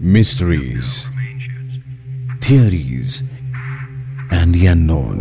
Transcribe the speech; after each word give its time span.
mysteries, 0.00 1.08
theories, 2.40 3.22
and 4.30 4.54
the 4.54 4.66
unknown. 4.66 5.18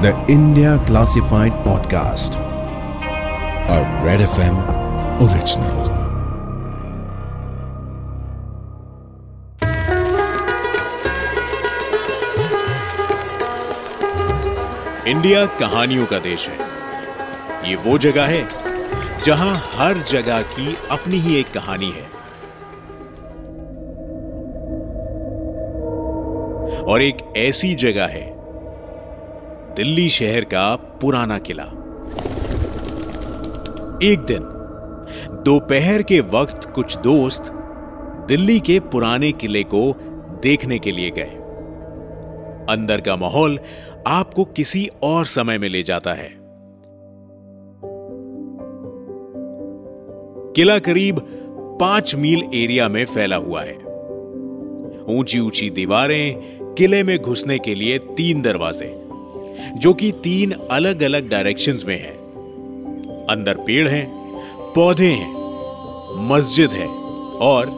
The 0.00 0.14
India 0.28 0.82
Classified 0.86 1.52
Podcast, 1.64 2.36
a 3.68 3.80
Red 4.04 4.20
FM 4.20 4.56
original. 5.20 5.88
India 15.08 15.44
कहानियों 15.60 16.06
का 16.06 16.18
देश 16.18 16.48
है 16.48 17.68
ये 17.68 17.76
वो 17.84 17.96
जगह 17.98 18.26
है 18.26 18.61
जहाँ 19.25 19.69
हर 19.73 19.97
जगह 19.97 20.41
की 20.41 20.77
अपनी 20.91 21.15
ही 21.15 21.39
एक 21.39 21.51
कहानी 21.51 21.91
है। 21.91 22.03
और 26.81 27.01
एक 27.01 27.17
ऐसी 27.37 27.75
जगह 27.75 28.05
है, 28.05 28.33
दिल्ली 29.75 30.09
शहर 30.09 30.43
का 30.43 30.75
पुराना 30.75 31.37
किला। 31.37 31.63
एक 34.03 34.19
दिन, 34.19 34.39
दोपहर 35.43 36.03
के 36.03 36.19
वक्त 36.19 36.71
कुछ 36.71 36.97
दोस्त 36.97 37.43
दिल्ली 38.27 38.59
के 38.59 38.79
पुराने 38.79 39.31
किले 39.31 39.63
को 39.63 39.93
देखने 40.43 40.79
के 40.79 40.91
लिए 40.91 41.09
गए। 41.09 41.31
अंदर 42.69 43.01
का 43.01 43.15
माहौल 43.15 43.59
आपको 44.07 44.45
किसी 44.45 44.89
और 45.03 45.25
समय 45.25 45.57
में 45.57 45.69
ले 45.69 45.83
जाता 45.83 46.13
है। 46.13 46.42
किला 50.55 50.77
करीब 50.79 51.19
पाँच 51.79 52.15
मील 52.15 52.43
एरिया 52.53 52.87
में 52.89 53.05
फैला 53.05 53.35
हुआ 53.35 53.61
है। 53.63 53.73
ऊँची 55.09 55.39
ऊँची 55.39 55.69
दीवारें 55.69 56.75
किले 56.75 57.03
में 57.03 57.17
घुसने 57.17 57.59
के 57.59 57.75
लिए 57.75 57.97
तीन 57.97 58.41
दरवाजे, 58.41 58.93
जो 59.77 59.93
कि 59.93 60.11
तीन 60.11 60.51
अलग 60.51 61.03
अलग 61.03 61.29
डायरेक्शंस 61.29 61.85
में 61.85 61.97
हैं। 61.99 62.15
अंदर 63.29 63.57
पेड़ 63.57 63.87
हैं, 63.87 64.05
पौधे 64.75 65.07
हैं, 65.07 65.31
मस्जिद 66.29 66.71
है 66.71 66.87
और 67.41 67.71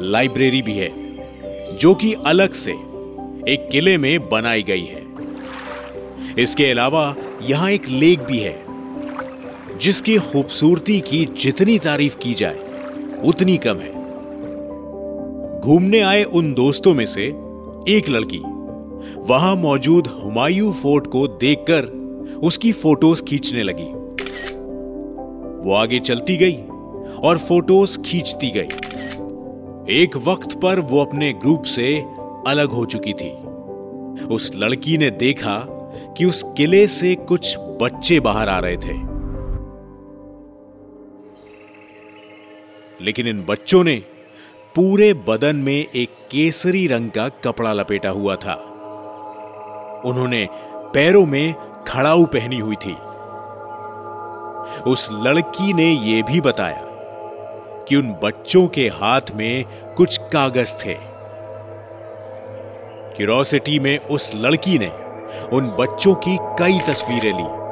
लाइब्रेरी 0.00 0.62
भी 0.62 0.76
है, 0.76 0.90
जो 1.76 1.94
कि 1.94 2.14
अलग 2.26 2.52
से 2.52 2.72
एक 3.52 3.68
किले 3.72 3.96
में 3.98 4.28
बनाई 4.28 4.62
गई 4.62 4.84
है। 4.84 5.02
इसके 6.38 6.70
अलावा 6.70 7.14
यहाँ 7.42 7.70
एक 7.70 7.88
लेक 7.88 8.20
भी 8.20 8.38
है 8.38 8.61
जिसकी 9.82 10.18
खूबसूरती 10.18 11.00
की 11.00 11.24
जितनी 11.24 11.78
तारीफ़ 11.78 12.16
की 12.16 12.34
जाए, 12.34 12.58
उतनी 13.24 13.56
कम 13.56 13.76
है। 13.76 13.90
घूमने 15.60 16.00
आए 16.00 16.22
उन 16.22 16.54
दोस्तों 16.54 16.94
में 16.94 17.06
से 17.06 17.24
एक 17.88 18.08
लड़की, 18.08 18.38
वहाँ 19.28 19.56
मौजूद 19.56 20.06
हुमायूं 20.06 20.72
फोर्ट 20.72 21.06
को 21.06 21.26
देखकर 21.28 21.82
उसकी 22.42 22.72
फ़ोटोज़ 22.72 23.22
खींचने 23.22 23.62
लगी। 23.62 23.90
वो 25.68 25.74
आगे 25.74 26.00
चलती 26.00 26.36
गई 26.36 26.56
और 27.22 27.38
फ़ोटोज़ 27.38 28.00
खींचती 28.00 28.50
गई। 28.50 28.68
एक 30.02 30.16
वक्त 30.16 30.60
पर 30.60 30.80
वो 30.80 31.04
अपने 31.04 31.32
ग्रुप 31.32 31.62
से 31.62 32.04
अलग 32.46 32.70
हो 32.70 32.84
चुकी 32.86 33.12
थी। 33.12 33.30
उस 34.26 34.52
लड़की 34.56 34.98
ने 34.98 35.10
देखा 35.10 35.58
कि 36.18 36.24
उस 36.24 36.44
किले 36.56 36.86
से 36.86 37.14
कुछ 37.14 37.56
बच्चे 37.58 38.20
बाहर 38.20 38.48
आ 38.48 38.58
रहे 38.58 38.76
थे। 38.76 39.11
लेकिन 43.00 43.26
इन 43.26 43.44
बच्चों 43.48 43.84
ने 43.84 44.02
पूरे 44.74 45.14
बदन 45.14 45.56
में 45.56 45.86
एक 45.94 46.08
केसरी 46.30 46.86
रंग 46.86 47.10
का 47.10 47.28
कपड़ा 47.28 47.72
लपेटा 47.72 48.08
हुआ 48.08 48.36
था। 48.36 48.54
उन्होंने 50.04 50.48
पैरों 50.72 51.26
में 51.26 51.54
खड़ाऊ 51.88 52.24
पहनी 52.24 52.58
हुई 52.58 52.76
थी। 52.76 52.96
उस 54.90 55.08
लड़की 55.12 55.72
ने 55.72 55.92
यह 55.92 56.22
भी 56.22 56.40
बताया 56.40 56.82
कि 57.88 57.96
उन 57.96 58.16
बच्चों 58.22 58.68
के 58.68 58.88
हाथ 58.88 59.20
में 59.34 59.64
कुछ 59.96 60.16
कागज़ 60.16 60.86
थे। 60.86 60.96
क्यूरोसिटी 63.16 63.78
में 63.78 63.98
उस 63.98 64.32
लड़की 64.34 64.78
ने 64.78 64.92
उन 65.52 65.76
बच्चों 65.80 66.14
की 66.14 66.38
कई 66.40 66.80
तस्वीरें 66.80 67.36
ली। 67.36 67.62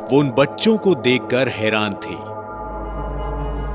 वो 0.00 0.20
उन 0.20 0.30
बच्चों 0.30 0.78
को 0.78 0.94
देखकर 0.94 1.48
हैरान 1.48 1.92
थी। 1.92 2.29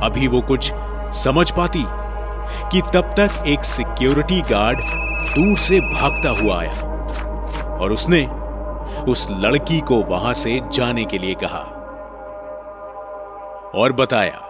अभी 0.03 0.27
वो 0.27 0.41
कुछ 0.41 0.71
समझ 1.15 1.51
पाती 1.51 1.83
कि 2.71 2.81
तब 2.93 3.13
तक 3.19 3.43
एक 3.47 3.63
सिक्योरिटी 3.63 4.41
गार्ड 4.41 4.79
दूर 5.35 5.57
से 5.57 5.79
भागता 5.79 6.29
हुआ 6.29 6.59
आया 6.59 7.77
और 7.77 7.91
उसने 7.91 8.25
उस 9.11 9.27
लड़की 9.31 9.79
को 9.81 10.01
वहाँ 10.03 10.33
से 10.33 10.59
जाने 10.73 11.05
के 11.05 11.17
लिए 11.17 11.35
कहा 11.43 11.63
और 13.75 13.93
बताया 13.93 14.41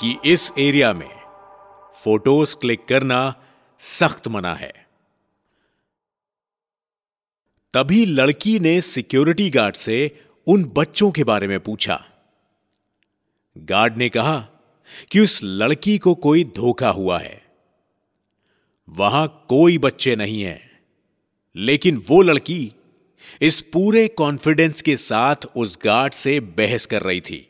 कि 0.00 0.18
इस 0.24 0.52
एरिया 0.58 0.92
में 0.92 1.10
फ़ोटोज़ 1.94 2.56
क्लिक 2.56 2.86
करना 2.88 3.34
सख्त 3.80 4.28
मना 4.28 4.54
है। 4.54 4.72
तभी 7.74 8.04
लड़की 8.06 8.58
ने 8.60 8.80
सिक्योरिटी 8.80 9.50
गार्ड 9.50 9.74
से 9.74 10.24
उन 10.46 10.64
बच्चों 10.76 11.10
के 11.10 11.24
बारे 11.24 11.48
में 11.48 11.60
पूछा। 11.60 12.04
गार्ड 13.56 13.96
ने 13.96 14.08
कहा 14.08 14.48
कि 15.10 15.20
उस 15.20 15.40
लड़की 15.42 15.96
को 15.98 16.14
कोई 16.16 16.44
धोखा 16.56 16.88
हुआ 16.90 17.18
है। 17.18 17.40
वहाँ 18.88 19.26
कोई 19.48 19.78
बच्चे 19.78 20.16
नहीं 20.16 20.42
है, 20.42 20.60
लेकिन 21.56 22.02
वो 22.08 22.20
लड़की 22.22 22.72
इस 23.42 23.60
पूरे 23.62 24.06
कॉन्फिडेंस 24.08 24.82
के 24.82 24.96
साथ 24.96 25.46
उस 25.56 25.78
गार्ड 25.84 26.12
से 26.12 26.38
बहस 26.40 26.86
कर 26.86 27.02
रही 27.02 27.20
थी। 27.20 27.48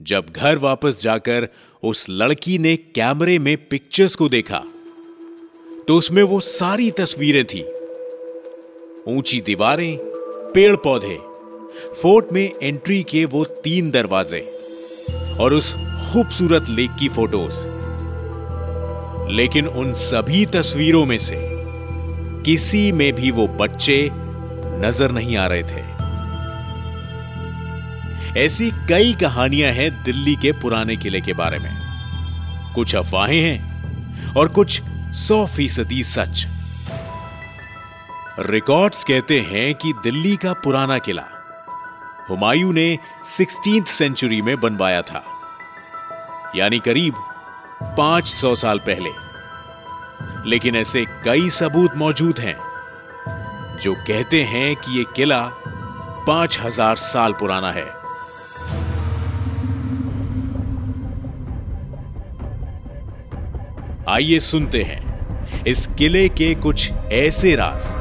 जब 0.00 0.30
घर 0.30 0.58
वापस 0.58 1.00
जाकर 1.02 1.48
उस 1.82 2.04
लड़की 2.10 2.58
ने 2.58 2.76
कैमरे 2.76 3.38
में 3.38 3.56
पिक्चर्स 3.68 4.14
को 4.16 4.28
देखा 4.28 4.58
तो 5.88 5.96
उसमें 5.96 6.22
वो 6.22 6.40
सारी 6.40 6.90
तस्वीरें 6.90 7.44
थी। 7.44 7.62
ऊँची 9.08 9.40
दीवारें 9.40 9.98
पेड़ 10.54 10.76
पौधे 10.76 11.16
फोर्ट 11.94 12.32
में 12.32 12.50
एंट्री 12.62 13.02
के 13.02 13.24
वो 13.24 13.44
तीन 13.44 13.90
दरवाजे। 13.90 14.40
और 15.40 15.52
उस 15.52 15.74
खूबसूरत 15.74 16.68
लेक 16.68 16.90
की 16.98 17.08
फ़ोटोज़। 17.08 17.66
लेकिन 19.32 19.66
उन 19.66 19.92
सभी 19.94 20.46
तस्वीरों 20.46 21.06
में 21.06 21.18
से 21.18 21.36
किसी 22.44 22.92
में 22.92 23.12
भी 23.12 23.30
वो 23.30 23.46
बच्चे 23.48 24.10
नज़र 24.80 25.10
नहीं 25.10 25.36
आ 25.36 25.46
रहे 25.46 25.62
थे। 25.62 25.98
ऐसी 28.40 28.70
कई 28.88 29.14
कहानियाँ 29.14 29.72
हैं 29.72 30.04
दिल्ली 30.04 30.34
के 30.36 30.52
पुराने 30.52 30.96
किले 30.96 31.20
के 31.20 31.32
बारे 31.32 31.58
में। 31.58 31.70
कुछ 32.74 32.96
अफवाहें 32.96 33.40
हैं 33.42 34.34
और 34.34 34.48
कुछ 34.48 34.82
सौ 35.14 35.46
फ़ीसदी 35.46 36.02
सच। 36.04 36.46
रिकॉर्ड्स 38.38 39.04
कहते 39.04 39.40
हैं 39.40 39.74
कि 39.74 39.92
दिल्ली 39.92 40.36
का 40.36 40.52
पुराना 40.52 40.98
किला 40.98 41.37
हुमायूं 42.30 42.72
ने 42.72 42.98
सिक्सटीन 43.24 43.84
सेंचुरी 43.84 44.42
में 44.42 44.60
बनवाया 44.60 45.02
था। 45.02 45.24
यानी 46.56 46.78
करीब 46.78 47.14
500 47.82 48.54
साल 48.54 48.78
पहले। 48.78 49.10
लेकिन 50.46 50.76
ऐसे 50.76 51.04
कई 51.24 51.50
सबूत 51.50 51.96
मौजूद 51.96 52.38
हैं, 52.38 52.56
जो 53.78 53.94
कहते 53.94 54.42
हैं 54.42 54.76
कि 54.76 54.98
यह 54.98 55.04
किला 55.16 55.50
5000 56.26 56.96
साल 56.96 57.32
पुराना 57.32 57.72
है। 57.72 57.98
आइए 64.08 64.38
सुनते 64.40 64.82
हैं 64.82 65.08
इस 65.66 65.86
किले 65.86 66.28
के 66.28 66.54
कुछ 66.54 66.92
ऐसे 66.92 67.56
राज, 67.56 67.96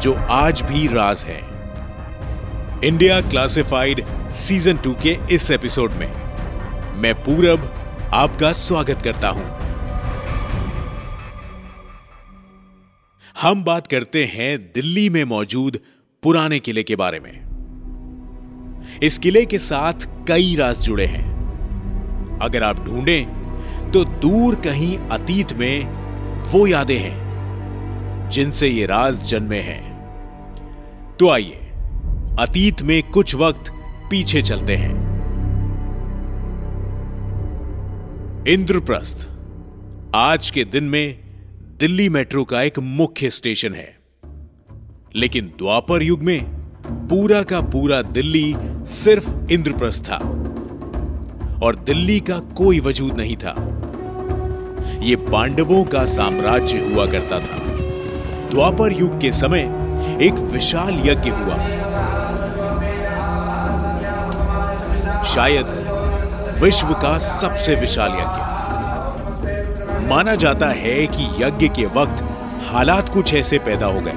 जो 0.00 0.14
आज 0.14 0.62
भी 0.62 0.86
राज 0.86 1.24
है। 1.24 1.55
इंडिया 2.84 3.20
क्लासिफाइड 3.20 4.04
सीज़न 4.30 4.76
टू 4.76 4.92
के 5.02 5.16
इस 5.30 5.50
एपिसोड 5.50 5.92
में। 5.92 6.06
मैं 7.00 7.14
पूरब 7.14 7.62
आपका 8.14 8.52
स्वागत 8.52 9.02
करता 9.02 9.28
हूँ। 9.28 9.44
हम 13.40 13.64
बात 13.64 13.86
करते 13.86 14.24
हैं 14.24 14.58
दिल्ली 14.74 15.08
में 15.10 15.24
मौजूद 15.24 15.78
पुराने 16.22 16.58
किले 16.58 16.82
के 16.82 16.96
बारे 16.96 17.20
में। 17.20 17.32
इस 19.02 19.18
किले 19.18 19.46
के 19.46 19.58
साथ 19.58 20.08
कई 20.28 20.54
राज 20.56 20.78
जुड़े 20.78 21.06
हैं। 21.06 22.38
अगर 22.42 22.62
आप 22.62 22.84
ढूंढें 22.84 23.90
तो 23.92 24.04
दूर 24.04 24.54
कहीं 24.54 24.96
अतीत 24.98 25.52
में 25.52 25.84
वो 26.42 26.66
यादें 26.66 26.98
हैं, 26.98 28.28
जिनसे 28.30 28.68
ये 28.68 28.86
राज 28.86 29.24
जन्मे 29.24 29.60
हैं। 29.60 29.84
तो 31.16 31.30
आइए 31.30 31.62
अतीत 32.38 32.82
में 32.82 33.02
कुछ 33.02 33.34
वक्त 33.34 33.64
पीछे 34.10 34.42
चलते 34.42 34.76
हैं। 34.76 34.94
इंद्रप्रस्थ, 38.48 39.28
आज 40.14 40.50
के 40.50 40.64
दिन 40.64 40.84
में 40.84 41.18
दिल्ली 41.80 42.08
मेट्रो 42.08 42.44
का 42.44 42.62
एक 42.62 42.78
मुख्य 42.78 43.30
स्टेशन 43.30 43.74
है। 43.74 43.98
लेकिन 45.16 45.46
द्वापर 45.46 46.02
युग 46.02 46.22
में 46.22 46.44
पूरा 46.90 47.42
का 47.42 47.60
पूरा 47.60 48.02
दिल्ली 48.02 48.54
सिर्फ़ 48.86 49.52
इंद्रप्रस्थ 49.52 50.04
था। 50.04 50.16
और 51.62 51.76
दिल्ली 51.86 52.20
का 52.20 52.38
कोई 52.38 52.80
वजूद 52.80 53.12
नहीं 53.12 53.36
था। 53.36 53.54
यह 55.02 55.16
पांडवों 55.16 55.84
का 55.84 56.04
साम्राज्य 56.04 56.78
हुआ 56.78 57.06
करता 57.06 57.38
था। 57.38 57.58
द्वापर 58.50 58.92
युग 58.92 59.20
के 59.20 59.32
समय 59.32 59.85
एक 60.22 60.32
विशाल 60.32 61.02
यज्ञ 61.04 61.30
हुआ। 61.30 61.56
शायद 65.24 65.66
विश्व 66.62 66.86
का 66.86 67.18
सबसे 67.18 67.74
विशाल 67.74 68.10
यज्ञ। 68.10 68.54
माना 70.08 70.34
जाता 70.34 70.66
है 70.66 71.06
कि 71.06 71.44
यज्ञ 71.44 71.68
के 71.68 71.86
वक्त 71.86 72.24
हालात 72.66 73.08
कुछ 73.08 73.34
ऐसे 73.34 73.58
पैदा 73.58 73.86
हो 73.86 74.00
गए 74.00 74.14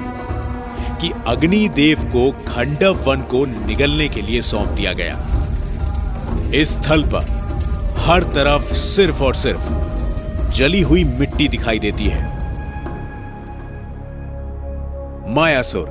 कि 1.00 1.12
अग्नि 1.26 1.68
देव 1.68 2.04
को 2.04 2.30
खंडव 2.30 3.10
वन 3.10 3.20
को 3.20 3.44
निगलने 3.66 4.08
के 4.08 4.22
लिए 4.22 4.42
सौंप 4.42 4.68
दिया 4.68 4.92
गया। 4.92 5.18
इस 6.54 6.68
स्थल 6.68 7.02
पर 7.04 7.40
हर 7.98 8.22
तरफ़ 8.22 8.62
सिर्फ़ 8.62 9.22
और 9.22 9.34
सिर्फ़ 9.34 9.72
जली 10.50 10.80
हुई 10.80 11.04
मिट्टी 11.04 11.48
दिखाई 11.48 11.78
देती 11.78 12.06
है। 12.06 12.39
मायासुर, 15.30 15.88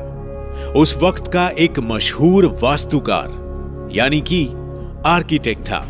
उस 0.76 0.98
वक्त 1.04 1.28
का 1.28 1.48
एक 1.60 1.80
मशहूर 1.80 2.46
वास्तुकार, 2.64 3.28
यानी 3.94 4.20
कि 4.22 4.46
आर्किटेक्ट 5.06 5.62
था। 5.62 5.86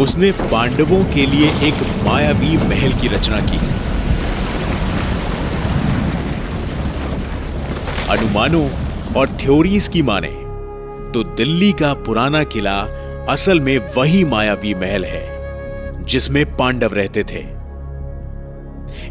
उसने 0.00 0.30
पांडवों 0.32 1.02
के 1.04 1.26
लिए 1.26 1.48
एक 1.62 1.82
मायावी 2.04 2.56
महल 2.58 2.92
की 2.92 3.08
रचना 3.08 3.40
की। 3.40 3.58
अनुमानों 8.10 8.68
और 9.16 9.28
थ्योरीज 9.40 9.88
की 9.88 10.02
माने 10.02 10.30
तो 11.12 11.22
दिल्ली 11.34 11.72
का 11.72 11.92
पुराना 11.94 12.42
किला 12.44 12.78
असल 13.28 13.60
में 13.60 13.78
वही 13.96 14.24
मायावी 14.24 14.74
महल 14.74 15.04
है, 15.04 16.04
जिसमें 16.04 16.44
पांडव 16.56 16.94
रहते 16.94 17.24
थे। 17.24 17.44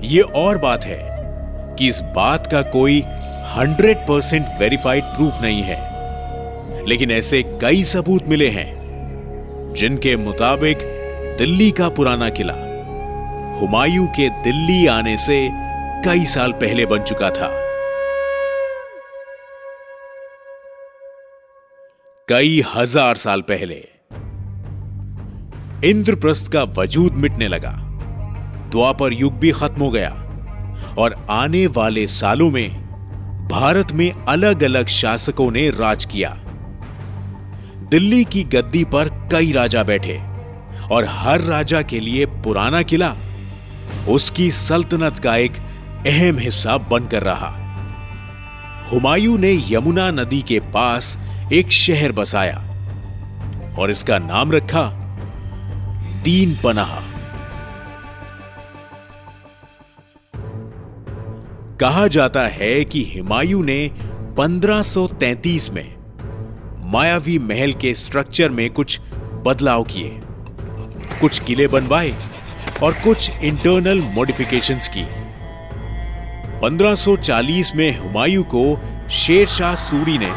यह 0.08 0.32
और 0.36 0.58
बात 0.58 0.86
है 0.86 1.11
कि 1.82 1.88
इस 1.88 2.02
बात 2.16 2.48
का 2.48 2.62
कोई 2.62 3.00
हंड्रेड 3.48 3.98
परसेंट 3.98 4.46
वेरीफाइड 4.60 5.04
प्रूफ 5.06 5.42
नहीं 5.42 5.62
है। 5.62 6.86
लेकिन 6.88 7.12
ऐसे 7.12 7.42
कई 7.62 7.84
सबूत 7.84 8.28
मिले 8.28 8.50
हैं, 8.50 9.74
जिनके 9.74 10.16
मुताबिक 10.16 10.78
दिल्ली 11.38 11.72
का 11.72 11.90
पुराना 11.90 12.30
किला 12.30 12.54
हुमायूं 13.60 14.08
के 14.08 14.30
दिल्ली 14.44 14.86
आने 14.88 15.18
से 15.18 15.40
कई 16.06 16.26
साल 16.26 16.52
पहले 16.52 16.86
बन 16.86 17.04
चुका 17.04 17.30
था। 17.30 17.50
कई 22.28 22.64
हज़ार 22.76 23.16
साल 23.16 23.42
पहले 23.42 23.84
इंद्रप्रस्थ 25.90 26.52
का 26.52 26.64
वजूद 26.78 27.14
मिटने 27.14 27.48
लगा। 27.48 27.78
द्वापर 28.72 29.14
युग 29.14 29.34
भी 29.34 29.52
खत्म 29.52 29.82
हो 29.82 29.92
गया। 29.92 30.21
और 30.98 31.26
आने 31.30 31.68
वाले 31.68 32.08
सालों 32.08 32.52
में 32.52 32.70
भारत 33.48 33.92
में 33.92 34.12
अलग 34.12 34.64
अलग 34.64 34.88
शासकों 34.88 35.52
ने 35.52 35.70
राज 35.70 36.06
किया। 36.06 36.30
दिल्ली 37.92 38.24
की 38.24 38.44
गद्दी 38.44 38.84
पर 38.84 39.10
कई 39.32 39.52
राजा 39.52 39.84
बैठे 39.84 40.18
और 40.92 41.06
हर 41.10 41.42
राजा 41.42 41.82
के 41.82 42.00
लिए 42.00 42.26
पुराना 42.26 42.82
किला, 42.82 43.16
उसकी 44.10 44.52
सल्तनत 44.52 45.20
का 45.20 45.36
एक 45.36 45.58
अहम 46.08 46.38
हिस्सा 46.38 46.78
बनकर 46.78 47.24
रहा। 47.24 47.58
हुमायूं 48.92 49.38
ने 49.38 49.54
यमुना 49.70 50.10
नदी 50.12 50.42
के 50.42 50.60
पास 50.60 51.18
एक 51.54 51.72
शहर 51.72 52.12
बसाया 52.12 52.58
और 53.80 53.92
इसका 53.92 54.20
नाम 54.20 54.52
रखा 54.52 54.84
दीन 56.24 56.58
पनाह 56.64 57.00
कहा 61.82 62.08
जाता 62.08 62.42
है 62.42 62.86
कि 62.86 63.02
हुमायूं 63.04 63.64
ने 63.64 63.92
1533 64.40 65.70
में 65.70 65.96
मायावी 66.92 67.40
महल 67.40 67.72
के 67.74 67.94
स्ट्रक्चर 67.94 68.50
में 68.50 68.70
कुछ 68.70 69.00
बदलाव 69.46 69.84
किए। 69.84 70.20
कुछ 71.22 71.40
किले 71.40 71.68
बनवाए 71.68 72.14
और 72.84 72.94
कुछ 72.94 73.32
इंटरनल 73.44 74.02
मॉडिफिकेशंस 74.02 74.88
की। 74.98 75.04
1540 76.60 77.76
में 77.76 78.00
हुमायूं 78.00 78.44
को 78.44 78.80
शेर 79.10 79.48
शाह 79.48 79.76
सूरी 79.76 80.18
ने 80.18 80.32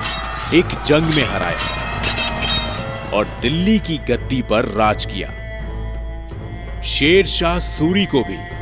एक 0.59 0.65
जंग 0.87 1.15
में 1.15 1.25
हराया 1.25 3.11
और 3.15 3.39
दिल्ली 3.43 3.79
की 3.79 3.99
गद्दी 3.99 4.43
पर 4.43 4.65
राज 4.65 5.05
किया। 5.05 5.31
शेर 6.83 7.27
शाह 7.27 7.59
सूरी 7.59 8.07
को 8.07 8.25
भी 8.25 8.54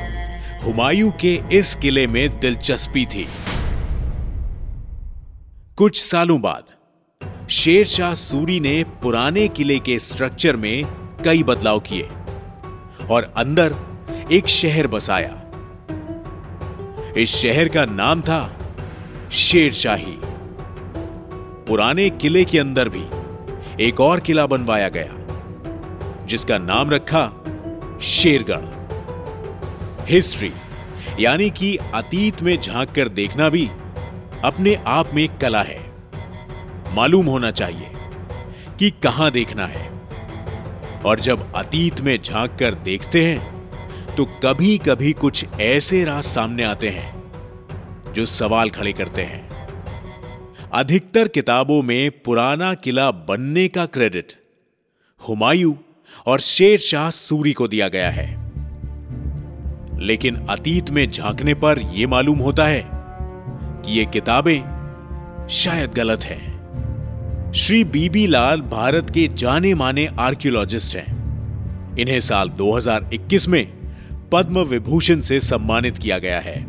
हुमायूं 0.65 1.11
के 1.11 1.43
इस 1.53 1.75
किले 1.77 2.07
में 2.07 2.41
दिलचस्पी 2.41 3.07
थी। 3.07 3.27
कुछ 5.77 6.03
सालों 6.03 6.41
बाद, 6.41 6.65
शेरशाह 7.51 8.15
सूरी 8.15 8.61
ने 8.61 8.85
पुराने 8.85 9.49
किले 9.49 9.79
के 9.79 9.99
स्ट्रक्चर 9.99 10.57
में 10.57 10.85
कई 11.25 11.43
बदलाव 11.43 11.81
किए 11.81 12.09
और 13.11 13.33
अंदर 13.37 13.75
एक 14.33 14.49
शहर 14.49 14.87
बसाया। 14.87 15.43
इस 17.17 17.35
शहर 17.37 17.69
का 17.69 17.85
नाम 17.85 18.21
था 18.21 18.59
शेरशाही। 19.33 20.19
पुराने 21.67 22.11
किले 22.11 22.45
के 22.45 22.59
अंदर 22.59 22.89
भी 22.89 23.05
एक 23.85 24.01
और 24.01 24.21
किला 24.21 24.47
बनवाया 24.47 24.89
गया, 24.89 25.13
जिसका 26.27 26.59
नाम 26.59 26.91
रखा 26.91 27.27
शेरगढ़। 28.03 28.82
हिस्ट्री 30.09 30.53
यानी 31.21 31.51
कि 31.51 31.77
अतीत 31.95 32.43
में 32.43 32.61
झाँक 32.61 32.91
कर 32.91 33.09
देखना 33.09 33.49
भी 33.49 33.67
अपने 34.45 34.75
आप 34.87 35.15
में 35.15 35.29
कला 35.39 35.63
है। 35.63 35.81
मालूम 36.95 37.27
होना 37.27 37.51
चाहिए 37.51 37.91
कि 38.79 38.91
कहाँ 39.03 39.31
देखना 39.31 39.67
है। 39.67 39.89
और 41.05 41.21
जब 41.21 41.53
अतीत 41.55 42.01
में 42.01 42.17
झाँक 42.23 42.57
कर 42.59 42.75
देखते 42.75 43.25
हैं 43.25 44.15
तो 44.17 44.25
कभी 44.25 44.77
कभी 44.79 45.13
कुछ 45.13 45.45
ऐसे 45.61 46.05
राज 46.05 46.25
सामने 46.25 46.65
आते 46.65 46.89
हैं, 46.89 48.13
जो 48.13 48.27
सवाल 48.27 48.71
खड़े 48.71 48.93
करते 48.93 49.23
हैं। 49.23 49.51
अधिकतर 50.73 51.29
किताबों 51.29 51.83
में 51.83 52.11
पुराना 52.23 52.75
किला 52.75 53.11
बनने 53.11 53.69
का 53.69 53.87
क्रेडिट 53.87 54.33
हुमायूं 55.21 55.75
और 56.27 56.41
शेर 56.41 56.79
शाह 56.79 57.11
सूरी 57.11 57.53
को 57.53 57.69
दिया 57.69 57.89
गया 57.89 58.11
है। 58.11 58.42
लेकिन 60.03 60.37
अतीत 60.37 60.91
में 60.91 61.11
झांकने 61.11 61.55
पर 61.55 61.79
यह 61.79 62.09
मालूम 62.09 62.39
होता 62.39 62.65
है 62.65 62.91
कि 63.85 63.99
ये 63.99 64.05
किताबें 64.05 64.73
शायद 65.51 65.91
गलत 65.91 66.25
हैं। 66.25 66.53
श्री 67.53 67.85
बीबी 67.85 68.27
लाल 68.27 68.61
भारत 68.61 69.11
के 69.11 69.29
जाने 69.29 69.75
माने 69.75 70.07
आर्कियोलॉजिस्ट 70.07 70.97
हैं। 70.97 71.23
इन्हें 71.99 72.21
साल 72.21 72.49
2021 72.49 73.49
में 73.49 73.73
पद्म 74.33 74.59
विभूषण 74.59 75.21
से 75.21 75.41
सम्मानित 75.41 75.99
किया 75.99 76.19
गया 76.19 76.41
है। 76.41 76.67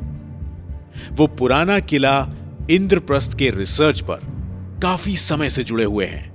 वो 1.12 1.28
पुराना 1.28 1.80
किला 1.80 2.28
इंद्रप्रस्थ 2.72 3.38
के 3.38 3.50
रिसर्च 3.50 4.02
पर 4.02 4.20
काफ़ी 4.84 5.16
समय 5.16 5.50
से 5.50 5.64
जुड़े 5.64 5.84
हुए 5.84 6.06
हैं। 6.06 6.34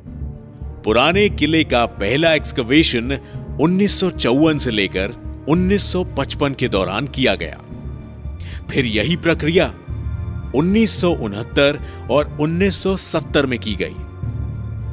पुराने 0.83 1.29
किले 1.29 1.65
का 1.65 1.87
पहला 1.87 2.35
एक्सकवेशन 2.35 3.13
उन्नीस 3.61 4.01
सौ 4.01 4.11
चौवन 4.11 4.59
से 4.59 4.71
लेकर 4.71 5.28
1955 5.49 6.55
के 6.55 6.69
दौरान 6.69 7.07
किया 7.07 7.35
गया। 7.35 7.59
फिर 8.71 8.87
यही 8.87 9.17
प्रक्रिया 9.17 9.75
उन्नीस 10.55 11.01
सौ 11.01 11.11
उनहत्तर 11.11 11.81
और 12.11 12.39
1970 12.41 13.47
में 13.47 13.59
की 13.59 13.75
गई। 13.75 13.95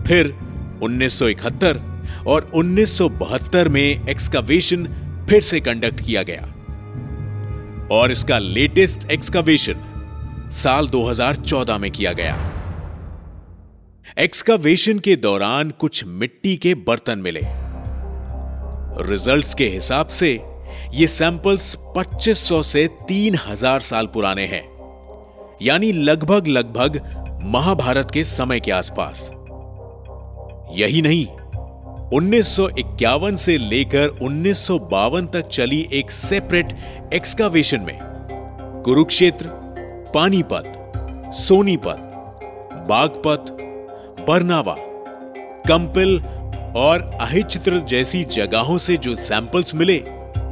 फिर 0.08 0.36
1971 0.84 1.82
और 2.28 2.52
1972 2.54 3.70
में 3.70 4.08
एक्सकावेशन 4.08 4.86
फिर 5.30 5.42
से 5.42 5.60
कंडक्ट 5.60 6.02
किया 6.02 6.24
गया। 6.24 6.52
और 7.92 8.12
इसका 8.12 8.38
लेटेस्ट 8.38 9.12
एक्सकावेशन 9.12 9.76
साल 10.52 10.88
2014 10.88 11.78
में 11.78 11.92
किया 11.92 12.14
गया। 12.14 12.52
एक्सकावेशन 14.20 15.00
के 15.00 15.16
दौरान 15.16 15.70
कुछ 15.70 16.06
मिट्टी 16.06 16.58
के 16.58 16.76
बर्तन 16.76 17.20
मिले। 17.20 17.65
रिजल्ट्स 18.98 19.54
के 19.54 19.68
हिसाब 19.68 20.08
से, 20.08 20.42
ये 20.94 21.08
सैंपल्स 21.08 21.76
2500 21.76 22.64
से 22.64 22.88
3000 23.08 23.80
साल 23.80 24.08
पुराने 24.08 24.46
हैं। 24.46 24.76
यानी 25.62 25.92
लगभग 25.92 26.48
लगभग 26.48 27.02
महाभारत 27.44 28.12
के 28.12 28.24
समय 28.24 28.60
के 28.60 28.72
आसपास। 28.72 29.32
यही 30.72 31.02
नहीं 31.02 31.28
1951 32.18 33.36
से 33.36 33.58
लेकर 33.58 34.08
1952 34.08 35.28
तक 35.28 35.48
चली 35.48 35.90
एक 35.94 36.12
सेपरेट 36.12 36.78
एक्सकावेशन 37.14 37.80
में। 37.80 38.00
कुरुक्षेत्र, 38.86 39.46
पानीपत, 40.16 40.92
सोनीपत, 41.34 42.12
बागपत, 42.90 43.46
बरनावा, 44.30 44.76
कंपिल 45.68 46.20
और 46.76 47.02
अहिचित्र 47.22 47.80
जैसी 47.80 48.24
जगहों 48.24 48.78
से 48.78 48.98
जो 48.98 49.16
सैंपल्स 49.16 49.76
मिले, 49.76 49.98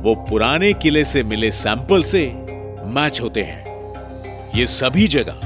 वो 0.01 0.15
पुराने 0.29 0.73
किले 0.73 1.03
से 1.03 1.23
मिले 1.23 1.51
सैंपल 1.51 2.03
से 2.03 2.25
मैच 2.85 3.21
होते 3.21 3.41
हैं। 3.41 3.63
ये 4.55 4.65
सभी 4.65 5.07
जगह 5.07 5.39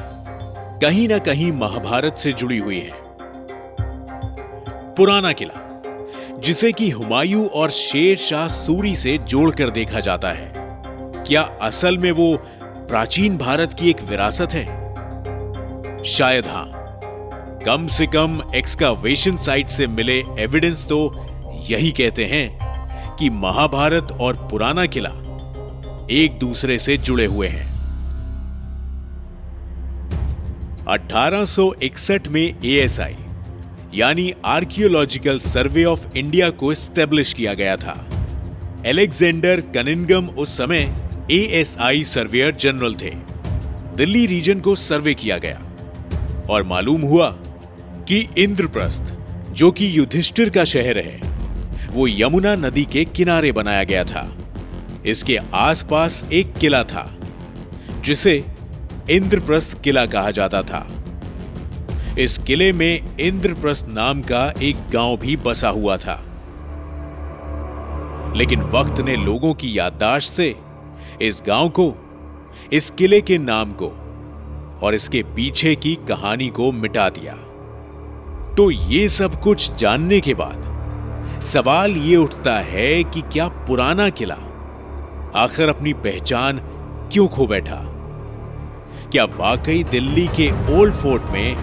कहीं 0.81 1.07
ना 1.07 1.17
कहीं 1.17 1.51
महाभारत 1.51 2.17
से 2.17 2.31
जुड़ी 2.33 2.57
हुई 2.57 2.79
है। 2.79 2.91
पुराना 4.95 5.31
किला, 5.31 5.81
जिसे 6.39 6.71
कि 6.71 6.89
हुमायूं 6.89 7.47
और 7.47 7.69
शेर 7.69 8.17
शाह 8.17 8.47
सूरी 8.47 8.95
से 8.95 9.17
जोड़कर 9.17 9.69
देखा 9.69 9.99
जाता 9.99 10.29
है, 10.29 10.51
क्या 11.27 11.41
असल 11.61 11.97
में 11.97 12.11
वो 12.11 12.35
प्राचीन 12.89 13.37
भारत 13.37 13.73
की 13.73 13.89
एक 13.89 14.01
विरासत 14.01 14.53
है? 14.53 14.65
शायद 16.03 16.47
हाँ। 16.47 16.86
कम 17.67 17.87
से 17.87 18.05
कम 18.07 18.39
एक्सकावेशन 18.55 19.37
साइट 19.37 19.67
से 19.67 19.87
मिले 19.87 20.13
एविडेंस 20.39 20.85
तो 20.85 20.97
यही 21.69 21.91
कहते 21.91 22.25
हैं 22.25 23.15
कि 23.15 23.29
महाभारत 23.29 24.11
और 24.11 24.35
पुराना 24.51 24.85
किला 24.85 25.09
एक 26.11 26.37
दूसरे 26.39 26.79
से 26.79 26.97
जुड़े 26.97 27.25
हुए 27.25 27.47
हैं। 27.47 27.65
1861 30.87 32.27
में 32.27 32.41
एएसआई 32.41 33.15
यानी 33.93 34.33
आर्कियोलॉजिकल 34.45 35.39
सर्वे 35.39 35.83
ऑफ़ 35.83 36.07
इंडिया 36.17 36.49
को 36.49 36.73
स्टेब्लिश 36.73 37.33
किया 37.33 37.53
गया 37.53 37.75
था। 37.75 38.09
एलेक्जेंडर 38.85 39.61
कनिंगम 39.73 40.27
उस 40.27 40.57
समय 40.57 40.95
एएसआई 41.31 42.03
सर्वेयर 42.03 42.55
जनरल 42.55 42.95
थे। 42.95 43.11
दिल्ली 43.95 44.25
रीजन 44.25 44.59
को 44.59 44.75
सर्वे 44.75 45.13
किया 45.13 45.37
गया। 45.37 45.61
और 46.49 46.63
मालूम 46.63 47.01
हुआ 47.01 47.37
कि 48.07 48.27
इंद्रप्रस्थ, 48.37 49.13
जो 49.51 49.71
कि 49.71 49.97
युधिष्ठिर 49.97 50.49
का 50.49 50.63
शहर 50.63 50.97
है, 50.97 51.21
वो 51.91 52.07
यमुना 52.07 52.55
नदी 52.55 52.85
के 52.85 53.05
किनारे 53.05 53.51
बनाया 53.51 53.83
गया 53.83 54.03
था। 54.03 54.37
इसके 55.05 55.37
आसपास 55.53 56.25
एक 56.33 56.53
किला 56.53 56.83
था, 56.83 57.17
जिसे 58.01 58.45
इंद्रप्रस्थ 59.09 59.81
किला 59.81 60.05
कहा 60.05 60.31
जाता 60.31 60.61
था। 60.61 60.87
इस 62.19 62.37
किले 62.37 62.73
में 62.73 63.17
इंद्रप्रस्थ 63.19 63.87
नाम 63.89 64.21
का 64.21 64.53
एक 64.61 64.75
गाँव 64.93 65.17
भी 65.17 65.35
बसा 65.35 65.69
हुआ 65.69 65.97
था। 65.97 66.23
लेकिन 68.35 68.61
वक्त 68.61 69.01
ने 69.01 69.15
लोगों 69.15 69.53
की 69.53 69.77
याददाश्त 69.77 70.33
से 70.33 70.55
इस 71.21 71.43
गाँव 71.47 71.69
को, 71.69 71.95
इस 72.73 72.91
किले 72.91 73.21
के 73.21 73.37
नाम 73.37 73.71
को 73.71 73.89
और 74.81 74.95
इसके 74.95 75.23
पीछे 75.23 75.75
की 75.75 75.95
कहानी 75.95 76.49
को 76.49 76.71
मिटा 76.71 77.09
दिया। 77.09 77.37
तो 78.57 78.71
ये 78.71 79.09
सब 79.09 79.41
कुछ 79.41 79.75
जानने 79.75 80.21
के 80.21 80.33
बाद 80.33 81.41
सवाल 81.41 81.91
ये 81.91 82.15
उठता 82.15 82.59
है 82.59 83.03
कि 83.03 83.21
क्या 83.21 83.47
पुराना 83.47 84.09
किला 84.09 84.37
आखिर 85.35 85.69
अपनी 85.69 85.93
पहचान 85.93 86.57
क्यों 87.13 87.27
खो 87.27 87.47
बैठा? 87.47 87.75
क्या 89.11 89.25
वाकई 89.25 89.83
दिल्ली 89.83 90.27
के 90.27 90.77
ओल्ड 90.77 90.93
फोर्ट 90.93 91.23
में 91.23 91.57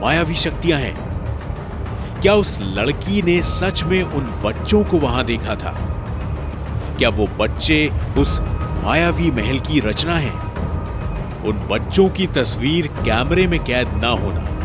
मायावी 0.00 0.34
शक्तियाँ 0.34 0.80
हैं? 0.80 0.96
क्या 2.22 2.34
उस 2.34 2.58
लड़की 2.62 3.22
ने 3.22 3.42
सच 3.42 3.84
में 3.84 4.02
उन 4.02 4.42
बच्चों 4.44 4.84
को 4.84 4.98
वहाँ 4.98 5.24
देखा 5.24 5.54
था? 5.54 5.74
क्या 6.98 7.08
वो 7.08 7.26
बच्चे 7.26 7.92
उस 8.18 8.40
मायावी 8.84 9.30
महल 9.30 9.58
की 9.58 9.80
रचना 9.80 10.16
है? 10.16 10.32
उन 11.44 11.68
बच्चों 11.70 12.08
की 12.08 12.26
तस्वीर 12.26 12.86
कैमरे 12.86 13.46
में 13.46 13.64
कैद 13.64 13.88
ना 13.88 14.08
होना। 14.08 14.55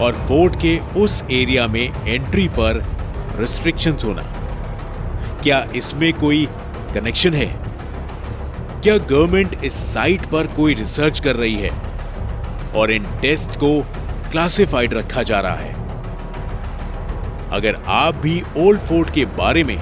और 0.00 0.14
फोर्ट 0.18 0.54
के 0.56 0.78
उस 1.00 1.22
एरिया 1.30 1.66
में 1.66 2.06
एंट्री 2.06 2.48
पर 2.48 2.82
रिस्ट्रिक्शंस 3.38 4.04
होना। 4.04 4.22
क्या 5.42 5.66
इसमें 5.76 6.12
कोई 6.12 6.46
कनेक्शन 6.94 7.34
है? 7.34 7.46
क्या 8.82 8.96
गवर्नमेंट 8.98 9.64
इस 9.64 9.72
साइट 9.94 10.26
पर 10.26 10.46
कोई 10.46 10.74
रिसर्च 10.74 11.20
कर 11.20 11.36
रही 11.36 11.54
है? 11.54 11.70
और 12.76 12.90
इन 12.90 13.04
टेस्ट 13.22 13.50
को 13.50 13.80
क्लासिफाइड 14.30 14.94
रखा 14.94 15.22
जा 15.22 15.40
रहा 15.40 15.54
है। 15.54 15.72
अगर 17.50 17.76
आप 17.86 18.14
भी 18.14 18.42
ओल्ड 18.56 18.80
फोर्ट 18.80 19.10
के 19.10 19.24
बारे 19.24 19.64
में 19.64 19.78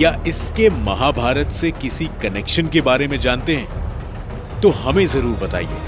या 0.00 0.14
इसके 0.26 0.70
महाभारत 0.70 1.48
से 1.50 1.70
किसी 1.70 2.06
कनेक्शन 2.22 2.68
के 2.68 2.80
बारे 2.80 3.08
में 3.08 3.18
जानते 3.20 3.56
हैं 3.56 4.60
तो 4.60 4.70
हमें 4.70 5.06
ज़रूर 5.06 5.36
बताइए। 5.36 5.80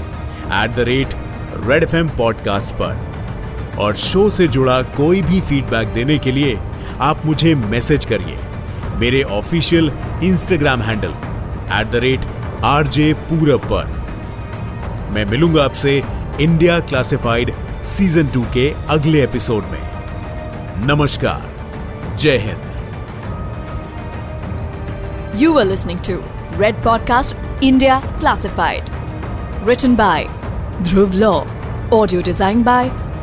At 0.63 0.75
the 0.75 0.79
rate 0.79 1.13
Red 1.67 1.83
F 1.83 2.17
podcast 2.17 2.75
पर। 2.75 3.12
और 3.79 3.95
शो 3.95 4.29
से 4.29 4.47
जुड़ा 4.47 4.81
कोई 4.97 5.21
भी 5.21 5.41
फीडबैक 5.41 5.93
देने 5.93 6.17
के 6.17 6.31
लिए 6.31 6.57
आप 7.01 7.25
मुझे 7.25 7.55
मैसेज 7.55 8.05
करिए। 8.05 8.37
मेरे 8.99 9.21
official 9.23 9.91
Instagram 10.23 10.81
handle 10.81 11.13
at 11.79 11.91
the 11.91 11.95
rate 11.95 12.25
R 12.63 12.87
J 12.87 13.13
Purab 13.29 13.65
पर। 13.71 13.85
मैं 15.13 15.25
मिलूँगा 15.25 15.63
आपसे 15.63 16.01
इंडिया 16.41 16.79
क्लासिफाइड 16.79 17.53
सीज़न 17.83 18.27
टू 18.27 18.43
के 18.53 18.73
अगले 18.89 19.23
एपिसोड 19.23 19.63
में। 19.63 19.81
नमस्कार। 20.87 22.15
जय 22.17 22.37
Hind. 22.37 22.71
You 25.41 25.51
were 25.53 25.67
listening 25.71 26.07
to 26.07 26.19
Red 26.59 26.83
podcast 26.83 27.63
India 27.63 28.01
Classified. 28.19 28.91
Written 29.67 29.97
by 29.97 30.27
Dhruv 30.81 31.13
law 31.13 31.33
audio 31.93 32.21
design 32.21 32.63
by 32.63 33.02